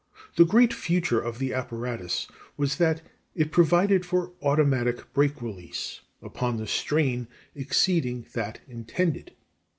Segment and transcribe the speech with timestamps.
[0.35, 3.03] The great future of the apparatus was that
[3.35, 9.33] it provided for automatic brake release, upon the strain exceeding that intended.